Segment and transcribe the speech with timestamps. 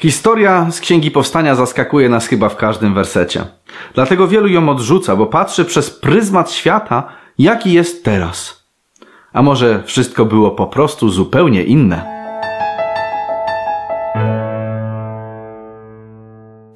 [0.00, 3.44] Historia z Księgi Powstania zaskakuje nas chyba w każdym wersecie.
[3.94, 8.66] Dlatego wielu ją odrzuca, bo patrzy przez pryzmat świata, jaki jest teraz.
[9.32, 12.16] A może wszystko było po prostu zupełnie inne?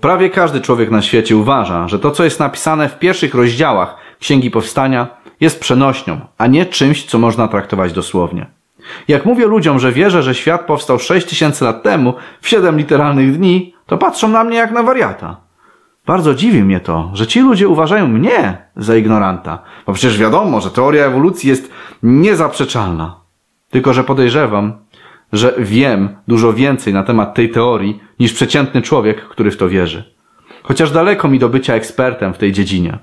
[0.01, 4.51] Prawie każdy człowiek na świecie uważa, że to, co jest napisane w pierwszych rozdziałach Księgi
[4.51, 5.07] Powstania,
[5.41, 8.60] jest przenośnią, a nie czymś, co można traktować dosłownie.
[9.09, 13.39] Jak mówię ludziom, że wierzę, że świat powstał 6 tysięcy lat temu, w 7 literalnych
[13.39, 15.37] dni, to patrzą na mnie jak na wariata.
[16.07, 20.71] Bardzo dziwi mnie to, że ci ludzie uważają mnie za ignoranta, bo przecież wiadomo, że
[20.71, 21.71] teoria ewolucji jest
[22.03, 23.21] niezaprzeczalna.
[23.71, 24.73] Tylko, że podejrzewam,
[25.33, 30.15] że wiem dużo więcej na temat tej teorii niż przeciętny człowiek, który w to wierzy.
[30.63, 32.99] Chociaż daleko mi do bycia ekspertem w tej dziedzinie.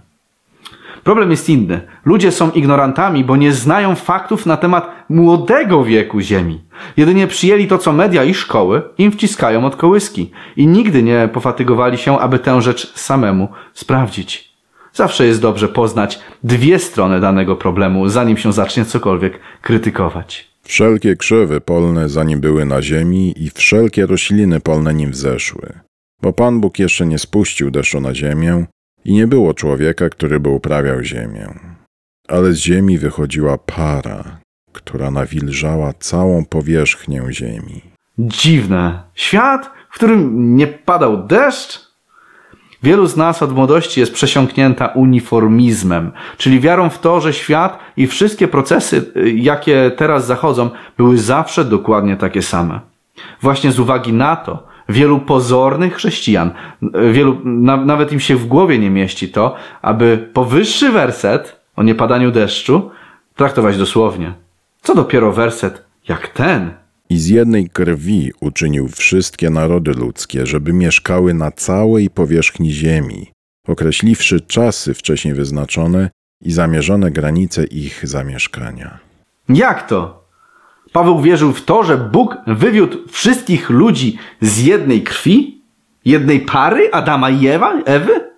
[1.08, 1.82] Problem jest inny.
[2.06, 6.62] Ludzie są ignorantami, bo nie znają faktów na temat młodego wieku Ziemi.
[6.98, 11.98] Jedynie przyjęli to, co media i szkoły im wciskają od kołyski i nigdy nie pofatygowali
[11.98, 14.54] się, aby tę rzecz samemu sprawdzić.
[14.94, 20.52] Zawsze jest dobrze poznać dwie strony danego problemu, zanim się zacznie cokolwiek krytykować.
[20.64, 25.74] Wszelkie krzewy polne zanim były na ziemi i wszelkie rośliny polne nim wzeszły.
[26.22, 28.66] Bo Pan Bóg jeszcze nie spuścił deszczu na ziemię
[29.06, 31.48] i nie było człowieka, który by uprawiał ziemię.
[32.28, 34.40] Ale z ziemi wychodziła para,
[34.74, 37.82] która nawilżała całą powierzchnię ziemi.
[38.20, 39.04] Dziwne.
[39.16, 41.88] Świat, w którym nie padał deszcz?
[42.84, 48.08] Wielu z nas od młodości jest przesiąknięta uniformizmem, czyli wiarą w to, że świat i
[48.08, 52.80] wszystkie procesy, y, jakie teraz zachodzą, były zawsze dokładnie takie same.
[53.42, 56.52] Właśnie z uwagi na to, wielu pozornych chrześcijan,
[57.12, 62.32] wielu, na, nawet im się w głowie nie mieści to, aby powyższy werset o niepadaniu
[62.32, 62.92] deszczu
[63.36, 64.34] traktować dosłownie.
[64.82, 66.72] Co dopiero werset jak ten,
[67.10, 73.32] i z jednej krwi uczynił wszystkie narody ludzkie, żeby mieszkały na całej powierzchni ziemi,
[73.68, 76.10] określiwszy czasy wcześniej wyznaczone
[76.42, 79.00] i zamierzone granice ich zamieszkania.
[79.50, 80.17] Jak to?
[80.98, 85.62] Paweł wierzył w to, że Bóg wywiódł wszystkich ludzi z jednej krwi?
[86.06, 88.32] Jednej pary Adama i Ewa, Ewy?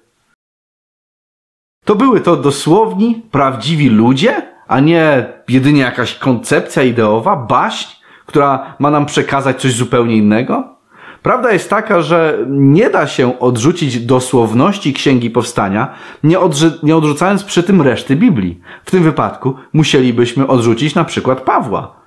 [1.85, 7.95] To były to dosłowni, prawdziwi ludzie, a nie jedynie jakaś koncepcja ideowa, baśń?
[8.25, 10.75] która ma nam przekazać coś zupełnie innego?
[11.23, 15.93] Prawda jest taka, że nie da się odrzucić dosłowności Księgi Powstania,
[16.23, 16.37] nie,
[16.83, 18.61] nie odrzucając przy tym reszty Biblii.
[18.85, 21.99] W tym wypadku musielibyśmy odrzucić na przykład Pawła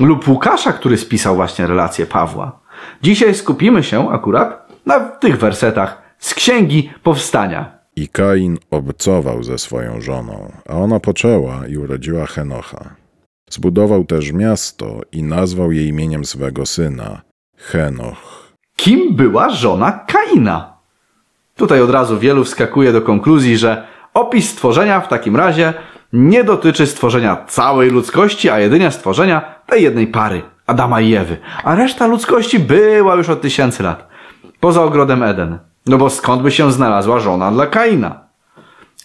[0.00, 2.60] lub Łukasza, który spisał właśnie relację Pawła.
[3.02, 7.78] Dzisiaj skupimy się akurat na tych wersetach z Księgi Powstania.
[7.96, 12.96] I Kain obcował ze swoją żoną, a ona poczęła i urodziła Henocha.
[13.50, 17.22] Zbudował też miasto i nazwał je imieniem swego syna
[17.56, 18.52] Henoch.
[18.76, 20.76] Kim była żona Kaina?
[21.56, 25.74] Tutaj od razu wielu wskakuje do konkluzji, że opis stworzenia w takim razie
[26.12, 31.36] nie dotyczy stworzenia całej ludzkości, a jedynie stworzenia tej jednej pary, Adama i Ewy.
[31.64, 34.08] A reszta ludzkości była już od tysięcy lat.
[34.60, 35.58] Poza ogrodem Eden.
[35.86, 38.20] No bo skąd by się znalazła żona dla Kaina?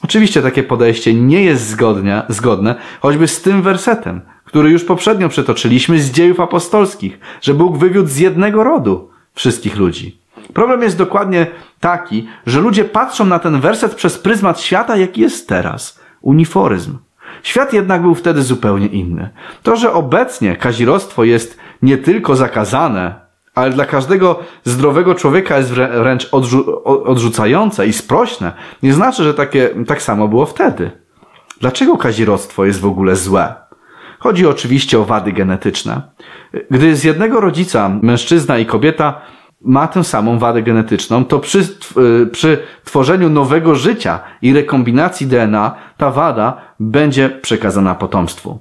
[0.03, 5.99] Oczywiście takie podejście nie jest zgodnie, zgodne choćby z tym wersetem, który już poprzednio przytoczyliśmy
[5.99, 10.19] z dziejów apostolskich, że Bóg wywiódł z jednego rodu wszystkich ludzi.
[10.53, 11.47] Problem jest dokładnie
[11.79, 15.99] taki, że ludzie patrzą na ten werset przez pryzmat świata, jaki jest teraz.
[16.27, 16.97] Uniforyzm.
[17.43, 19.29] Świat jednak był wtedy zupełnie inny.
[19.63, 23.15] To, że obecnie kazirostwo jest nie tylko zakazane,
[23.55, 28.51] ale dla każdego zdrowego człowieka jest wręcz odrzu odrzucające i sprośne,
[28.83, 30.91] nie znaczy, że takie, tak samo było wtedy.
[31.59, 33.55] Dlaczego kazirostwo jest w ogóle złe?
[34.19, 36.01] Chodzi oczywiście o wady genetyczne.
[36.71, 39.21] Gdy z jednego rodzica mężczyzna i kobieta
[39.61, 41.59] ma tę samą wadę genetyczną, to przy,
[42.23, 48.59] y, przy tworzeniu nowego życia i rekombinacji DNA ta wada będzie przekazana potomstwu.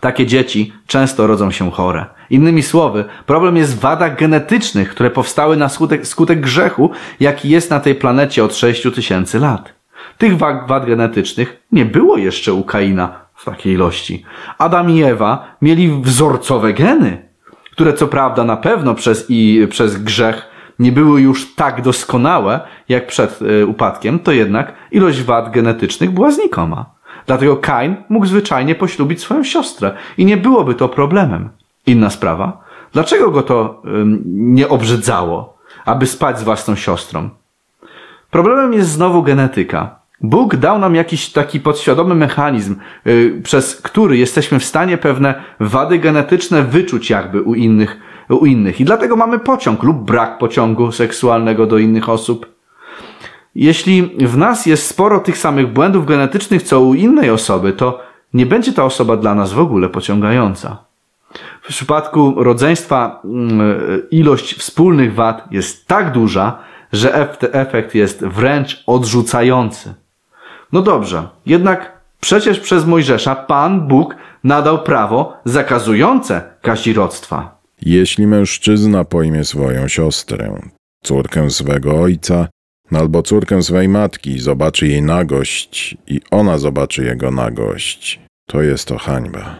[0.00, 2.06] Takie dzieci często rodzą się chore.
[2.30, 6.90] Innymi słowy, problem jest w wadach genetycznych, które powstały na skutek, skutek grzechu,
[7.20, 9.74] jaki jest na tej planecie od 6 tysięcy lat.
[10.18, 14.24] Tych wad, wad genetycznych nie było jeszcze u Kaina w takiej ilości.
[14.58, 17.28] Adam i Ewa mieli wzorcowe geny,
[17.74, 20.46] które co prawda na pewno przez, i, przez grzech
[20.78, 26.30] nie były już tak doskonałe jak przed y, upadkiem, to jednak ilość wad genetycznych była
[26.30, 26.86] znikoma.
[27.26, 31.48] Dlatego Kain mógł zwyczajnie poślubić swoją siostrę i nie byłoby to problemem.
[31.86, 32.64] Inna sprawa.
[32.92, 33.88] Dlaczego go to y,
[34.24, 37.30] nie obrzydzało, aby spać z własną siostrą?
[38.30, 40.03] Problemem jest znowu genetyka.
[40.24, 45.98] Bóg dał nam jakiś taki podświadomy mechanizm, yy, przez który jesteśmy w stanie pewne wady
[45.98, 48.80] genetyczne wyczuć jakby u innych u innych.
[48.80, 52.46] I dlatego mamy pociąg lub brak pociągu seksualnego do innych osób.
[53.54, 58.00] Jeśli w nas jest sporo tych samych błędów genetycznych co u innej osoby, to
[58.34, 60.76] nie będzie ta osoba dla nas w ogóle pociągająca.
[61.62, 63.60] W przypadku rodzeństwa mm,
[64.10, 66.58] ilość wspólnych wad jest tak duża,
[66.92, 67.14] że
[67.52, 70.03] efekt jest wręcz odrzucający.
[70.72, 77.58] No dobrze, jednak przecież przez Mojżesza Pan Bóg nadał prawo zakazujące kazirodztwa.
[77.82, 80.60] Jeśli mężczyzna pojmie swoją siostrę,
[81.02, 82.48] córkę swego ojca,
[82.92, 88.98] albo córkę swej matki, zobaczy jej nagość i ona zobaczy jego nagość, to jest to
[88.98, 89.56] hańba.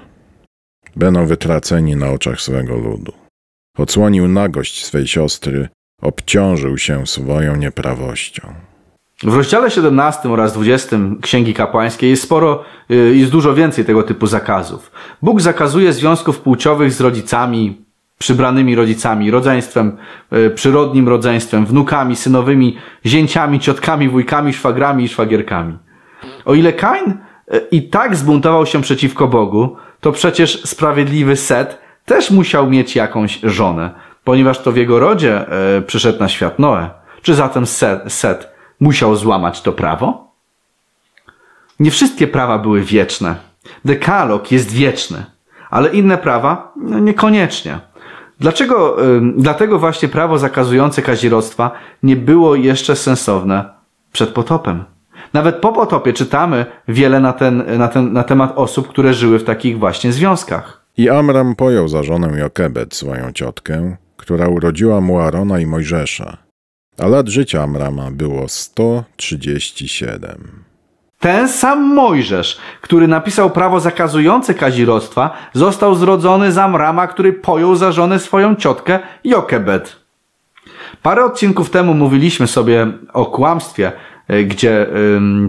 [0.97, 3.13] Będą wytraceni na oczach swego ludu.
[3.79, 5.69] Odsłonił nagość swej siostry,
[6.03, 8.55] obciążył się swoją nieprawością.
[9.23, 14.27] W rozdziale 17 oraz 20 Księgi Kapłańskiej jest sporo, y, jest dużo więcej tego typu
[14.27, 14.91] zakazów.
[15.23, 17.85] Bóg zakazuje związków płciowych z rodzicami,
[18.19, 19.97] przybranymi rodzicami, rodzeństwem,
[20.33, 22.77] y, przyrodnim rodzeństwem, wnukami, synowymi,
[23.07, 25.79] zięciami, ciotkami, wujkami, szwagrami i szwagierkami.
[26.45, 27.11] O ile Kain
[27.55, 33.41] y, i tak zbuntował się przeciwko Bogu, to przecież sprawiedliwy Set też musiał mieć jakąś
[33.43, 33.91] żonę,
[34.25, 35.47] ponieważ to w jego rodzie
[35.87, 36.91] przyszedł na świat Noe.
[37.23, 40.33] Czy zatem Set, Set musiał złamać to prawo?
[41.81, 43.37] Nie wszystkie prawa były wieczne.
[43.85, 45.25] Dekalog jest wieczny,
[45.71, 47.79] ale inne prawa no, niekoniecznie.
[48.41, 48.97] Dlaczego,
[49.37, 51.71] dlatego właśnie prawo zakazujące kazirodztwa
[52.03, 53.65] nie było jeszcze sensowne
[54.13, 54.85] przed potopem.
[55.33, 59.45] Nawet po potopie czytamy wiele na, ten, na, ten, na temat osób, które żyły w
[59.45, 60.85] takich właśnie związkach.
[60.97, 66.44] I Amram pojął za żonę Jokebet, swoją ciotkę, która urodziła mu Arona i Mojżesza
[66.99, 70.65] a lat życia Amrama było 137.
[71.19, 77.93] Ten sam Mojżesz, który napisał prawo zakazujące kazirodztwa, został zrodzony z Amrama, który pojął za
[77.93, 79.97] żonę swoją ciotkę Jokebet.
[81.03, 83.93] Parę odcinków temu mówiliśmy sobie o kłamstwie,
[84.29, 84.87] e, gdzie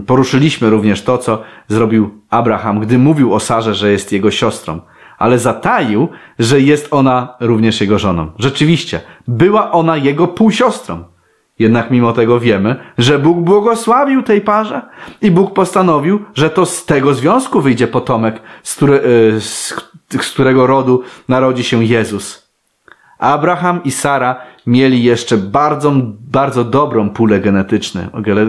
[0.06, 4.80] poruszyliśmy również to, co zrobił Abraham, gdy mówił o Sarze, że jest jego siostrą,
[5.18, 6.08] ale zataił,
[6.38, 8.30] że jest ona również jego żoną.
[8.38, 11.04] Rzeczywiście, była ona jego półsiostrą.
[11.58, 14.82] Jednak mimo tego wiemy, że Bóg błogosławił tej parze
[15.22, 18.94] i Bóg postanowił, że to z tego związku wyjdzie potomek, z, który,
[19.36, 19.74] e, z,
[20.20, 22.46] z którego rodu narodzi się Jezus.
[23.18, 25.92] Abraham i Sara mieli jeszcze bardzo,
[26.30, 27.40] bardzo dobrą pulę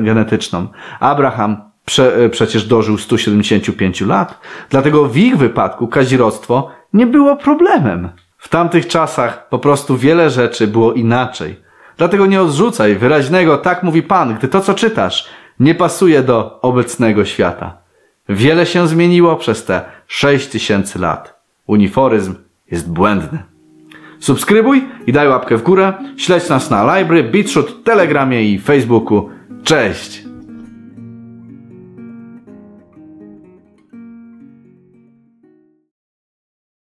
[0.03, 0.67] genetyczną.
[0.99, 4.39] Abraham prze, e, przecież dożył 175 lat,
[4.69, 8.09] dlatego w ich wypadku kazirodztwo nie było problemem.
[8.37, 11.66] W tamtych czasach po prostu wiele rzeczy było inaczej.
[11.97, 15.29] Dlatego nie odrzucaj wyraźnego tak mówi Pan, gdy to, co czytasz,
[15.59, 17.77] nie pasuje do obecnego świata.
[18.29, 21.39] Wiele się zmieniło przez te sześć tysięcy lat.
[21.67, 22.35] Uniforyzm
[22.71, 23.43] jest błędny.
[24.19, 25.93] Subskrybuj i daj łapkę w górę.
[26.17, 29.29] Śledź nas na Library, Beatshoot, Telegramie i Facebooku.
[29.63, 30.26] Cześć!